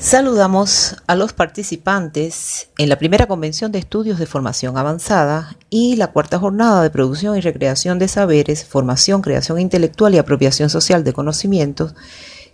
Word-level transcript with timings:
Saludamos 0.00 0.96
a 1.08 1.16
los 1.16 1.32
participantes 1.32 2.68
en 2.78 2.88
la 2.88 2.98
primera 2.98 3.26
convención 3.26 3.72
de 3.72 3.80
estudios 3.80 4.20
de 4.20 4.26
formación 4.26 4.78
avanzada 4.78 5.56
y 5.70 5.96
la 5.96 6.12
cuarta 6.12 6.38
jornada 6.38 6.82
de 6.82 6.90
producción 6.90 7.36
y 7.36 7.40
recreación 7.40 7.98
de 7.98 8.06
saberes, 8.06 8.64
formación, 8.64 9.22
creación 9.22 9.58
intelectual 9.58 10.14
y 10.14 10.18
apropiación 10.18 10.70
social 10.70 11.02
de 11.02 11.12
conocimientos, 11.12 11.96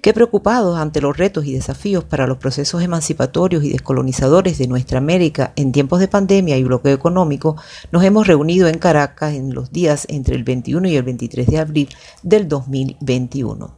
que 0.00 0.14
preocupados 0.14 0.78
ante 0.78 1.02
los 1.02 1.18
retos 1.18 1.44
y 1.44 1.52
desafíos 1.52 2.02
para 2.02 2.26
los 2.26 2.38
procesos 2.38 2.82
emancipatorios 2.82 3.62
y 3.62 3.72
descolonizadores 3.72 4.56
de 4.56 4.66
nuestra 4.66 4.96
América 4.96 5.52
en 5.54 5.70
tiempos 5.70 6.00
de 6.00 6.08
pandemia 6.08 6.56
y 6.56 6.64
bloqueo 6.64 6.94
económico, 6.94 7.56
nos 7.92 8.04
hemos 8.04 8.26
reunido 8.26 8.68
en 8.68 8.78
Caracas 8.78 9.34
en 9.34 9.54
los 9.54 9.70
días 9.70 10.06
entre 10.08 10.34
el 10.34 10.44
21 10.44 10.88
y 10.88 10.96
el 10.96 11.02
23 11.02 11.46
de 11.46 11.58
abril 11.58 11.88
del 12.22 12.48
2021. 12.48 13.76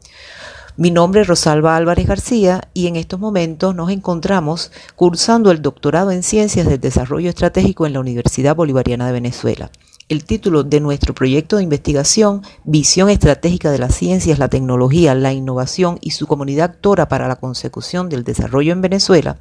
Mi 0.79 0.90
nombre 0.90 1.22
es 1.22 1.27
Rosalba 1.27 1.74
Álvarez 1.74 2.06
García 2.06 2.68
y 2.74 2.86
en 2.86 2.96
estos 2.96 3.18
momentos 3.18 3.75
nos 3.75 3.88
encontramos 3.88 4.71
cursando 4.94 5.50
el 5.50 5.62
doctorado 5.62 6.11
en 6.11 6.22
Ciencias 6.22 6.68
del 6.68 6.79
Desarrollo 6.79 7.30
Estratégico 7.30 7.86
en 7.86 7.94
la 7.94 8.00
Universidad 8.00 8.54
Bolivariana 8.54 9.07
de 9.07 9.14
Venezuela. 9.14 9.71
El 10.11 10.25
título 10.25 10.64
de 10.64 10.80
nuestro 10.80 11.14
proyecto 11.14 11.57
de 11.57 11.62
investigación, 11.62 12.43
Visión 12.64 13.08
Estratégica 13.08 13.71
de 13.71 13.79
las 13.79 13.94
Ciencias, 13.94 14.39
la 14.39 14.49
Tecnología, 14.49 15.14
la 15.14 15.32
Innovación 15.32 15.96
y 16.02 16.11
su 16.11 16.26
comunidad 16.26 16.72
actora 16.72 17.08
para 17.08 17.27
la 17.27 17.36
consecución 17.36 18.11
del 18.11 18.22
desarrollo 18.22 18.74
en 18.74 18.82
Venezuela, 18.82 19.38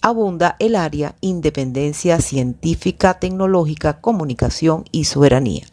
abunda 0.00 0.56
el 0.60 0.76
área 0.76 1.14
independencia 1.20 2.22
científica, 2.22 3.18
tecnológica, 3.18 4.00
comunicación 4.00 4.84
y 4.92 5.04
soberanía. 5.04 5.66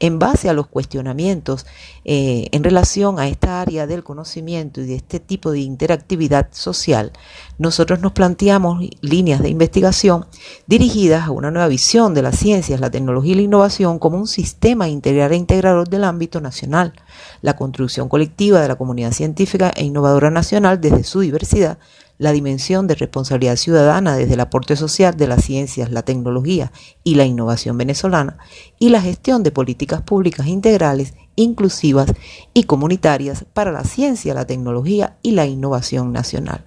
En 0.00 0.18
base 0.18 0.48
a 0.48 0.52
los 0.52 0.66
cuestionamientos 0.66 1.66
eh, 2.04 2.46
en 2.52 2.64
relación 2.64 3.18
a 3.18 3.28
esta 3.28 3.60
área 3.60 3.86
del 3.86 4.02
conocimiento 4.02 4.80
y 4.80 4.86
de 4.86 4.96
este 4.96 5.20
tipo 5.20 5.50
de 5.50 5.60
interactividad 5.60 6.48
social, 6.52 7.12
nosotros 7.58 8.00
nos 8.00 8.12
planteamos 8.12 8.82
líneas 9.00 9.40
de 9.42 9.48
investigación 9.48 10.26
dirigidas 10.66 11.26
a 11.26 11.30
una 11.30 11.50
nueva 11.50 11.68
visión 11.68 12.14
de 12.14 12.22
las 12.22 12.38
ciencias, 12.38 12.80
la 12.80 12.90
tecnología 12.90 13.32
y 13.32 13.36
la 13.36 13.42
innovación 13.42 13.98
como 13.98 14.18
un 14.18 14.26
sistema 14.26 14.88
integral 14.88 15.32
e 15.32 15.36
integrador 15.36 15.88
del 15.88 16.04
ámbito 16.04 16.40
nacional, 16.40 16.92
la 17.40 17.56
construcción 17.56 18.08
colectiva 18.08 18.60
de 18.60 18.68
la 18.68 18.76
comunidad 18.76 19.12
científica 19.12 19.72
e 19.74 19.84
innovadora 19.84 20.30
nacional 20.30 20.80
desde 20.80 21.04
su 21.04 21.20
diversidad, 21.20 21.78
la 22.22 22.30
dimensión 22.30 22.86
de 22.86 22.94
responsabilidad 22.94 23.56
ciudadana 23.56 24.16
desde 24.16 24.34
el 24.34 24.40
aporte 24.40 24.76
social 24.76 25.16
de 25.16 25.26
las 25.26 25.44
ciencias, 25.44 25.90
la 25.90 26.04
tecnología 26.04 26.70
y 27.02 27.16
la 27.16 27.24
innovación 27.24 27.76
venezolana 27.76 28.38
y 28.78 28.90
la 28.90 29.02
gestión 29.02 29.42
de 29.42 29.50
políticas 29.50 30.02
públicas 30.02 30.46
integrales, 30.46 31.14
inclusivas 31.34 32.12
y 32.54 32.62
comunitarias 32.62 33.44
para 33.52 33.72
la 33.72 33.82
ciencia, 33.82 34.34
la 34.34 34.46
tecnología 34.46 35.16
y 35.22 35.32
la 35.32 35.46
innovación 35.46 36.12
nacional. 36.12 36.64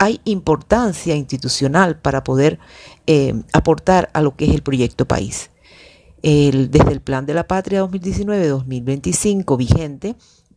Hay 0.00 0.20
importancia 0.24 1.14
institucional 1.14 2.00
para 2.00 2.24
poder 2.24 2.58
eh, 3.06 3.44
aportar 3.52 4.10
a 4.12 4.22
lo 4.22 4.34
que 4.34 4.46
es 4.46 4.50
el 4.54 4.64
proyecto 4.64 5.06
país. 5.06 5.50
desde 6.20 6.92
el 6.92 7.00
Plan 7.00 7.26
de 7.26 7.34
la 7.34 7.46
Patria 7.46 7.84
2019-2025 7.84 9.56
vigente, 9.56 10.16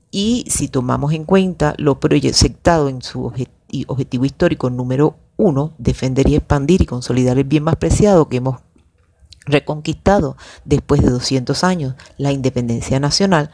y 0.10 0.46
si 0.48 0.70
tomamos 0.70 1.12
en 1.12 1.26
cuenta 1.26 1.76
lo 1.78 2.00
proyectado 2.00 2.88
en 2.88 3.02
su 3.02 3.22
y 3.76 3.86
objetivo 3.88 4.26
histórico 4.26 4.70
número 4.70 5.18
uno, 5.38 5.74
defender 5.78 6.30
y 6.30 6.36
expandir 6.36 6.82
y 6.82 6.86
consolidar 6.86 7.38
el 7.38 7.44
bien 7.44 7.64
más 7.64 7.76
preciado 7.76 8.30
que 8.30 8.38
hemos 8.38 8.62
reconquistado 9.46 10.38
después 10.64 11.02
de 11.02 11.10
200 11.10 11.64
años, 11.64 11.96
la 12.18 12.32
independencia 12.32 13.00
nacional, 13.00 13.52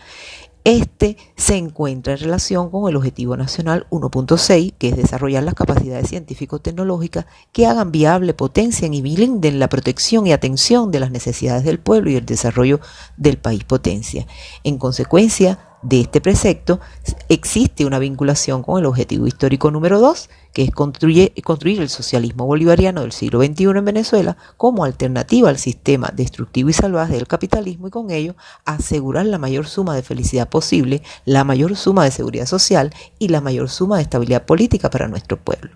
este 0.64 1.18
se 1.36 1.58
encuentra 1.58 2.14
en 2.14 2.20
relación 2.20 2.70
con 2.70 2.88
el 2.88 2.96
Objetivo 2.96 3.36
Nacional 3.36 3.88
1.6, 3.90 4.76
que 4.78 4.90
es 4.90 4.96
desarrollar 4.96 5.42
las 5.42 5.56
capacidades 5.56 6.10
científico-tecnológicas 6.10 7.26
que 7.52 7.66
hagan 7.66 7.92
viable, 7.92 8.36
potencien 8.36 8.94
y 8.94 9.02
blinden 9.02 9.58
la 9.58 9.70
protección 9.70 10.28
y 10.28 10.34
atención 10.34 10.92
de 10.92 11.00
las 11.00 11.10
necesidades 11.10 11.64
del 11.64 11.80
pueblo 11.80 12.12
y 12.12 12.16
el 12.16 12.28
desarrollo 12.28 12.80
del 13.18 13.40
país 13.40 13.64
potencia. 13.64 14.28
En 14.64 14.78
consecuencia, 14.78 15.71
de 15.82 16.02
este 16.02 16.22
precepto 16.22 16.80
existe 17.30 17.86
una 17.86 18.00
vinculación 18.00 18.64
con 18.64 18.80
el 18.80 18.86
objetivo 18.86 19.28
histórico 19.28 19.72
número 19.72 20.00
dos, 20.00 20.30
que 20.54 20.64
es 20.64 20.72
construir 20.72 21.82
el 21.82 21.90
socialismo 21.90 22.46
bolivariano 22.46 23.02
del 23.02 23.12
siglo 23.12 23.42
XXI 23.42 23.64
en 23.64 23.86
Venezuela 23.86 24.38
como 24.58 24.84
alternativa 24.84 25.50
al 25.50 25.58
sistema 25.58 26.12
destructivo 26.14 26.70
y 26.70 26.74
salvaje 26.74 27.14
del 27.14 27.28
capitalismo 27.28 27.88
y 27.88 27.92
con 27.92 28.12
ello 28.12 28.36
asegurar 28.66 29.26
la 29.26 29.38
mayor 29.38 29.66
suma 29.68 29.96
de 29.96 30.04
felicidad 30.04 30.50
posible, 30.50 31.02
la 31.26 31.44
mayor 31.44 31.76
suma 31.76 32.04
de 32.04 32.12
seguridad 32.12 32.46
social 32.46 32.94
y 33.18 33.30
la 33.30 33.42
mayor 33.42 33.70
suma 33.70 33.98
de 33.98 34.04
estabilidad 34.04 34.46
política 34.46 34.90
para 34.90 35.08
nuestro 35.08 35.38
pueblo. 35.38 35.72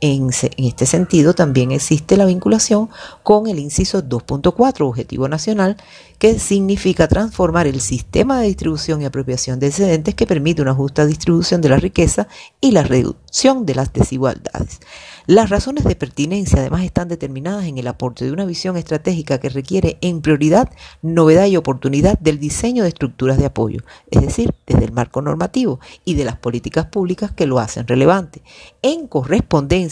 En, 0.00 0.30
este 0.30 0.86
sentido, 0.86 1.34
también 1.34 1.72
existe 1.72 2.16
la 2.16 2.24
vinculación 2.24 2.88
con 3.24 3.48
el 3.48 3.58
inciso 3.58 4.00
2.4, 4.00 4.86
Objetivo 4.86 5.28
Nacional, 5.28 5.76
que 6.18 6.38
significa 6.38 7.08
transformar 7.08 7.66
el 7.66 7.80
sistema 7.80 8.40
de 8.40 8.46
distribución 8.46 9.02
y 9.02 9.06
apropiación 9.06 9.58
de 9.58 9.66
excedentes 9.66 10.14
que 10.14 10.26
permite 10.26 10.62
una 10.62 10.74
justa 10.74 11.04
distribución 11.04 11.60
de 11.60 11.70
la 11.70 11.78
riqueza 11.78 12.28
y 12.60 12.70
la 12.70 12.84
reducción 12.84 13.66
de 13.66 13.74
las 13.74 13.92
desigualdades. 13.92 14.80
Las 15.26 15.50
razones 15.50 15.84
de 15.84 15.94
pertinencia 15.94 16.60
además 16.60 16.84
están 16.84 17.08
determinadas 17.08 17.66
en 17.66 17.76
el 17.76 17.86
aporte 17.86 18.24
de 18.24 18.32
una 18.32 18.46
visión 18.46 18.76
estratégica 18.76 19.38
que 19.38 19.50
requiere 19.50 19.98
en 20.00 20.22
prioridad 20.22 20.70
novedad 21.02 21.46
y 21.46 21.56
oportunidad 21.56 22.18
del 22.18 22.38
diseño 22.38 22.82
de 22.82 22.88
estructuras 22.88 23.36
de 23.36 23.46
apoyo, 23.46 23.82
es 24.10 24.22
decir, 24.22 24.54
desde 24.66 24.86
el 24.86 24.92
marco 24.92 25.20
normativo 25.20 25.80
y 26.04 26.14
de 26.14 26.24
las 26.24 26.36
políticas 26.38 26.86
públicas 26.86 27.30
que 27.32 27.46
lo 27.46 27.58
hacen 27.58 27.86
relevante, 27.86 28.42
en 28.80 29.06
correspondencia 29.06 29.87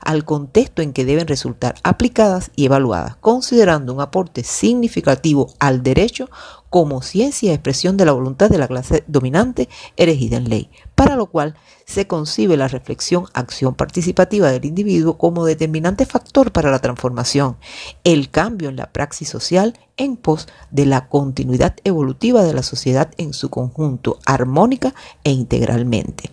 al 0.00 0.24
contexto 0.24 0.82
en 0.82 0.92
que 0.92 1.04
deben 1.04 1.26
resultar 1.26 1.74
aplicadas 1.82 2.50
y 2.56 2.66
evaluadas, 2.66 3.16
considerando 3.16 3.92
un 3.92 4.00
aporte 4.00 4.44
significativo 4.44 5.52
al 5.58 5.82
derecho 5.82 6.28
como 6.70 7.02
ciencia 7.02 7.50
y 7.50 7.52
expresión 7.52 7.96
de 7.96 8.04
la 8.04 8.12
voluntad 8.12 8.48
de 8.48 8.58
la 8.58 8.68
clase 8.68 9.02
dominante 9.08 9.68
erigida 9.96 10.36
en 10.36 10.48
ley, 10.48 10.70
para 10.94 11.16
lo 11.16 11.26
cual 11.26 11.56
se 11.84 12.06
concibe 12.06 12.56
la 12.56 12.68
reflexión 12.68 13.26
acción 13.34 13.74
participativa 13.74 14.50
del 14.52 14.64
individuo 14.64 15.18
como 15.18 15.44
determinante 15.44 16.06
factor 16.06 16.52
para 16.52 16.70
la 16.70 16.78
transformación, 16.78 17.56
el 18.04 18.30
cambio 18.30 18.68
en 18.68 18.76
la 18.76 18.92
praxis 18.92 19.28
social 19.28 19.78
en 19.96 20.16
pos 20.16 20.46
de 20.70 20.86
la 20.86 21.08
continuidad 21.08 21.76
evolutiva 21.82 22.44
de 22.44 22.54
la 22.54 22.62
sociedad 22.62 23.10
en 23.18 23.32
su 23.32 23.50
conjunto, 23.50 24.20
armónica 24.24 24.94
e 25.24 25.32
integralmente. 25.32 26.30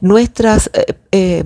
Nuestras 0.00 0.70
eh, 0.72 0.94
eh, 1.12 1.44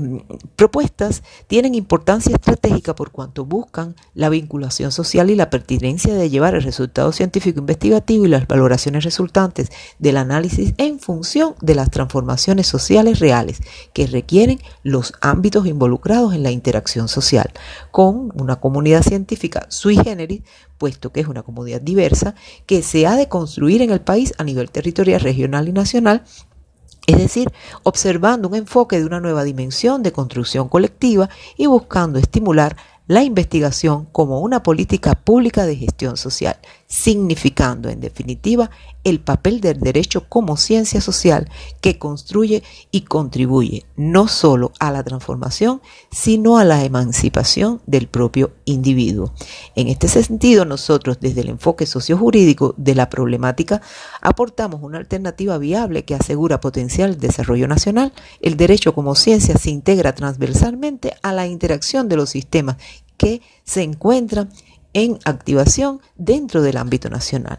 propuestas 0.57 1.23
tienen 1.47 1.75
importancia 1.75 2.35
estratégica 2.35 2.95
por 2.95 3.11
cuanto 3.11 3.45
buscan 3.45 3.95
la 4.15 4.29
vinculación 4.29 4.93
social 4.93 5.31
y 5.31 5.35
la 5.35 5.51
pertinencia 5.51 6.15
de 6.15 6.31
llevar 6.31 6.55
el 6.55 6.63
resultado 6.63 7.13
científico 7.13 7.61
investigativo 7.61 8.25
y 8.25 8.29
las 8.29 8.47
valoraciones 8.47 9.05
resultantes 9.05 9.71
del 9.99 10.17
análisis 10.17 10.75
en 10.79 10.99
función 10.99 11.55
de 11.61 11.75
las 11.75 11.91
transformaciones 11.91 12.67
sociales 12.67 13.19
reales 13.19 13.61
que 13.93 14.07
requieren 14.07 14.59
los 14.83 15.13
ámbitos 15.21 15.67
involucrados 15.67 16.35
en 16.35 16.43
la 16.43 16.51
interacción 16.51 17.09
social 17.09 17.51
con 17.91 18.33
una 18.35 18.57
comunidad 18.57 19.03
científica 19.03 19.67
sui 19.69 19.97
generis, 19.97 20.43
puesto 20.79 21.13
que 21.13 21.21
es 21.21 21.27
una 21.27 21.43
comunidad 21.43 21.81
diversa 21.81 22.35
que 22.67 22.83
se 22.83 23.07
ha 23.07 23.17
de 23.17 23.29
construir 23.29 23.83
en 23.83 23.91
el 23.91 24.01
país 24.01 24.33
a 24.39 24.45
nivel 24.45 24.71
territorial, 24.71 25.21
regional 25.21 25.69
y 25.69 25.73
nacional 25.73 26.25
es 27.09 27.17
decir, 27.17 27.51
observando 27.85 28.49
un 28.49 28.55
enfoque 28.55 28.99
de 28.99 29.07
una 29.07 29.19
nueva 29.19 29.43
dimensión 29.43 30.03
de 30.03 30.13
construcción 30.13 30.69
colectiva 30.69 31.31
y 31.57 31.65
buscando 31.65 32.19
estimular 32.19 32.77
la 33.07 33.23
investigación 33.23 34.05
como 34.13 34.41
una 34.41 34.63
política 34.63 35.15
pública 35.15 35.65
de 35.65 35.77
gestión 35.77 36.19
social, 36.19 36.59
significando 36.89 37.91
en 37.91 38.01
definitiva 38.01 38.71
el 39.05 39.21
papel 39.21 39.61
del 39.61 39.79
derecho 39.79 40.25
como 40.29 40.57
ciencia 40.57 41.03
social 41.03 41.51
que 41.83 41.99
construye 41.99 42.63
y 42.91 43.03
contribuye 43.03 43.85
no 43.95 44.27
solo 44.27 44.73
a 44.81 44.91
la 44.91 45.05
transformación, 45.05 45.83
sino 46.11 46.59
a 46.59 46.65
la 46.65 46.83
emancipación 46.85 47.83
del 47.87 48.09
propio 48.09 48.53
individuo. 48.65 49.35
En 49.77 49.89
este 49.89 50.09
sentido, 50.09 50.65
nosotros 50.65 51.19
desde 51.21 51.43
el 51.43 51.51
enfoque 51.51 51.85
sociojurídico 51.85 52.75
de 52.79 52.95
la 52.95 53.11
problemática 53.11 53.83
aportamos 54.23 54.83
una 54.83 54.99
alternativa 54.99 55.59
viable 55.59 56.05
que 56.07 56.15
asegura 56.15 56.61
potencial 56.61 57.19
desarrollo 57.19 57.69
nacional. 57.69 58.13
El 58.41 58.57
derecho 58.57 58.95
como 58.95 59.15
ciencia 59.15 59.57
se 59.59 59.71
integra 59.71 60.15
transversalmente 60.15 61.15
a 61.23 61.33
la 61.35 61.47
interacción 61.47 62.09
de 62.09 62.17
los 62.17 62.31
sistemas 62.31 62.77
que 63.19 63.43
se 63.65 63.83
encuentran 63.83 64.49
en 64.93 65.19
activación 65.25 66.01
dentro 66.17 66.63
del 66.63 66.77
ámbito 66.77 67.09
nacional. 67.11 67.59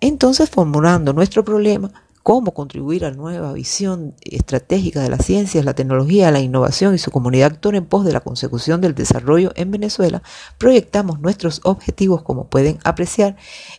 Entonces, 0.00 0.50
formulando 0.50 1.12
nuestro 1.12 1.44
problema, 1.44 1.92
cómo 2.22 2.54
contribuir 2.54 3.04
a 3.04 3.10
la 3.10 3.16
nueva 3.16 3.52
visión 3.52 4.14
estratégica 4.24 5.02
de 5.02 5.10
las 5.10 5.24
ciencias, 5.24 5.64
la 5.64 5.74
tecnología, 5.74 6.30
la 6.30 6.40
innovación 6.40 6.94
y 6.94 6.98
su 6.98 7.10
comunidad 7.10 7.52
actor 7.52 7.74
en 7.74 7.84
pos 7.84 8.04
de 8.04 8.12
la 8.12 8.20
consecución 8.20 8.80
del 8.80 8.94
desarrollo 8.94 9.52
en 9.56 9.70
Venezuela, 9.70 10.22
proyectamos 10.58 11.20
nuestros 11.20 11.60
objetivos, 11.64 12.22
como 12.22 12.48
pueden 12.48 12.78
apreciar 12.84 13.36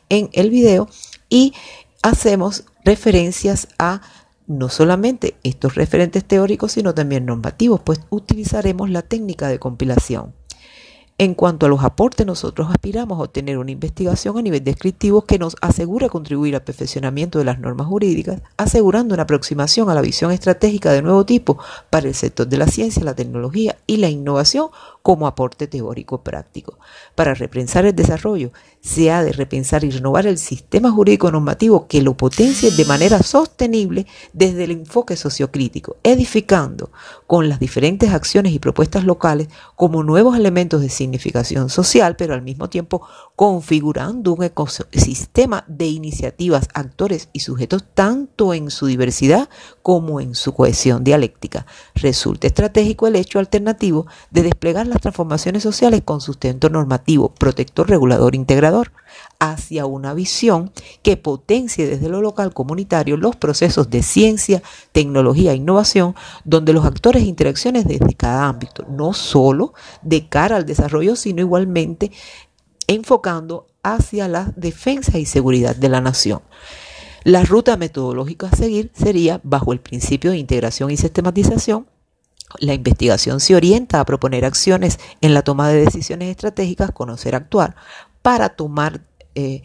en 0.09 0.29
el 0.33 0.49
video, 0.49 0.89
y 1.29 1.53
hacemos 2.01 2.65
referencias 2.83 3.69
a 3.79 4.01
no 4.45 4.67
solamente 4.67 5.35
estos 5.43 5.75
referentes 5.75 6.25
teóricos, 6.25 6.73
sino 6.73 6.93
también 6.93 7.25
normativos, 7.25 7.79
pues 7.81 8.01
utilizaremos 8.09 8.89
la 8.89 9.01
técnica 9.01 9.47
de 9.47 9.57
compilación. 9.57 10.33
En 11.19 11.35
cuanto 11.35 11.67
a 11.67 11.69
los 11.69 11.83
aportes, 11.83 12.25
nosotros 12.25 12.69
aspiramos 12.71 13.19
a 13.19 13.23
obtener 13.23 13.59
una 13.59 13.69
investigación 13.69 14.35
a 14.37 14.41
nivel 14.41 14.63
descriptivo 14.63 15.21
que 15.21 15.37
nos 15.37 15.55
asegure 15.61 16.09
contribuir 16.09 16.55
al 16.55 16.63
perfeccionamiento 16.63 17.37
de 17.37 17.45
las 17.45 17.59
normas 17.59 17.85
jurídicas, 17.85 18.41
asegurando 18.57 19.13
una 19.13 19.23
aproximación 19.23 19.91
a 19.91 19.93
la 19.93 20.01
visión 20.01 20.31
estratégica 20.31 20.91
de 20.91 21.03
nuevo 21.03 21.23
tipo 21.23 21.59
para 21.91 22.07
el 22.07 22.15
sector 22.15 22.47
de 22.47 22.57
la 22.57 22.67
ciencia, 22.67 23.03
la 23.03 23.13
tecnología 23.13 23.77
y 23.85 23.97
la 23.97 24.09
innovación 24.09 24.69
como 25.03 25.27
aporte 25.27 25.67
teórico 25.67 26.23
práctico. 26.23 26.79
Para 27.13 27.33
repensar 27.33 27.85
el 27.85 27.93
desarrollo, 27.93 28.51
se 28.79 29.11
ha 29.11 29.21
de 29.21 29.33
repensar 29.33 29.83
y 29.83 29.91
renovar 29.91 30.25
el 30.25 30.37
sistema 30.37 30.91
jurídico 30.91 31.29
normativo 31.29 31.87
que 31.87 32.01
lo 32.01 32.15
potencie 32.15 32.71
de 32.71 32.85
manera 32.85 33.21
sostenible 33.21 34.07
desde 34.31 34.63
el 34.63 34.71
enfoque 34.71 35.17
sociocrítico, 35.17 35.97
edificando 36.03 36.89
con 37.27 37.49
las 37.49 37.59
diferentes 37.59 38.13
acciones 38.13 38.53
y 38.53 38.59
propuestas 38.59 39.03
locales 39.03 39.49
como 39.75 40.03
nuevos 40.03 40.37
elementos 40.37 40.79
de 40.79 40.89
significación 40.89 41.69
social, 41.69 42.15
pero 42.15 42.33
al 42.33 42.41
mismo 42.41 42.69
tiempo 42.69 43.05
configurando 43.35 44.33
un 44.33 44.43
ecosistema 44.43 45.65
de 45.67 45.87
iniciativas, 45.87 46.69
actores 46.73 47.27
y 47.33 47.41
sujetos 47.41 47.83
tanto 47.93 48.53
en 48.53 48.71
su 48.71 48.85
diversidad 48.85 49.49
como 49.81 50.21
en 50.21 50.33
su 50.33 50.53
cohesión 50.53 51.03
dialéctica. 51.03 51.65
Resulta 51.93 52.47
estratégico 52.47 53.07
el 53.07 53.17
hecho 53.17 53.39
alternativo 53.39 54.07
de 54.31 54.43
desplegar 54.43 54.92
las 54.93 55.01
transformaciones 55.01 55.63
sociales 55.63 56.01
con 56.05 56.21
sustento 56.21 56.69
normativo, 56.69 57.29
protector, 57.29 57.89
regulador, 57.89 58.35
integrador, 58.35 58.91
hacia 59.39 59.85
una 59.85 60.13
visión 60.13 60.71
que 61.01 61.17
potencie 61.17 61.87
desde 61.87 62.09
lo 62.09 62.21
local 62.21 62.53
comunitario 62.53 63.17
los 63.17 63.35
procesos 63.35 63.89
de 63.89 64.03
ciencia, 64.03 64.63
tecnología 64.91 65.51
e 65.51 65.55
innovación, 65.55 66.15
donde 66.45 66.73
los 66.73 66.85
actores 66.85 67.23
e 67.23 67.27
interacciones 67.27 67.85
desde 67.85 68.13
cada 68.13 68.47
ámbito, 68.47 68.85
no 68.89 69.13
solo 69.13 69.73
de 70.01 70.29
cara 70.29 70.55
al 70.55 70.65
desarrollo, 70.65 71.15
sino 71.15 71.41
igualmente 71.41 72.11
enfocando 72.87 73.67
hacia 73.81 74.27
la 74.27 74.53
defensa 74.55 75.17
y 75.17 75.25
seguridad 75.25 75.75
de 75.75 75.89
la 75.89 76.01
nación. 76.01 76.41
La 77.23 77.43
ruta 77.43 77.77
metodológica 77.77 78.47
a 78.47 78.55
seguir 78.55 78.91
sería 78.93 79.39
bajo 79.43 79.71
el 79.71 79.79
principio 79.79 80.31
de 80.31 80.37
integración 80.37 80.91
y 80.91 80.97
sistematización, 80.97 81.87
la 82.59 82.73
investigación 82.73 83.39
se 83.39 83.55
orienta 83.55 83.99
a 83.99 84.05
proponer 84.05 84.45
acciones 84.45 84.99
en 85.21 85.33
la 85.33 85.41
toma 85.41 85.69
de 85.69 85.83
decisiones 85.83 86.29
estratégicas, 86.29 86.91
conocer, 86.91 87.35
actuar, 87.35 87.75
para 88.21 88.49
tomar 88.49 89.01
eh, 89.35 89.63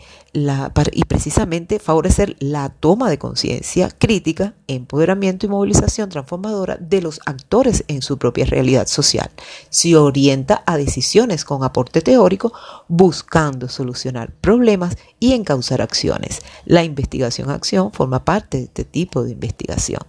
y 0.92 1.04
precisamente 1.04 1.78
favorecer 1.78 2.36
la 2.38 2.68
toma 2.68 3.10
de 3.10 3.18
conciencia 3.18 3.90
crítica, 3.90 4.54
empoderamiento 4.66 5.46
y 5.46 5.48
movilización 5.48 6.08
transformadora 6.08 6.76
de 6.76 7.02
los 7.02 7.20
actores 7.26 7.84
en 7.88 8.02
su 8.02 8.18
propia 8.18 8.44
realidad 8.46 8.86
social. 8.86 9.30
Se 9.68 9.96
orienta 9.96 10.62
a 10.64 10.76
decisiones 10.76 11.44
con 11.44 11.64
aporte 11.64 12.00
teórico, 12.00 12.52
buscando 12.86 13.68
solucionar 13.68 14.32
problemas 14.32 14.96
y 15.18 15.32
encauzar 15.32 15.82
acciones. 15.82 16.40
La 16.64 16.84
investigación-acción 16.84 17.92
forma 17.92 18.24
parte 18.24 18.58
de 18.58 18.64
este 18.64 18.84
tipo 18.84 19.22
de 19.22 19.32
investigación. 19.32 20.02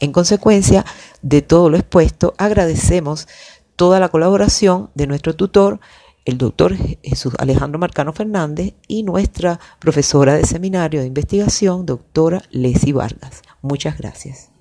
En 0.00 0.12
consecuencia 0.12 0.84
de 1.22 1.42
todo 1.42 1.70
lo 1.70 1.76
expuesto, 1.76 2.34
agradecemos 2.38 3.26
toda 3.76 4.00
la 4.00 4.10
colaboración 4.10 4.90
de 4.94 5.06
nuestro 5.06 5.34
tutor, 5.34 5.80
el 6.24 6.38
doctor 6.38 6.76
Jesús 7.02 7.34
Alejandro 7.38 7.78
Marcano 7.78 8.12
Fernández 8.12 8.74
y 8.86 9.02
nuestra 9.02 9.58
profesora 9.78 10.34
de 10.34 10.44
seminario 10.44 11.00
de 11.00 11.06
investigación, 11.06 11.86
doctora 11.86 12.42
Leslie 12.50 12.92
Vargas. 12.92 13.42
Muchas 13.60 13.98
gracias. 13.98 14.51